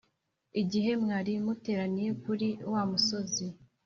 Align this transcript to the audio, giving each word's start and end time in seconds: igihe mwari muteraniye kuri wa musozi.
igihe 0.61 0.91
mwari 1.03 1.31
muteraniye 1.45 2.11
kuri 2.23 2.49
wa 2.71 2.81
musozi. 2.89 3.45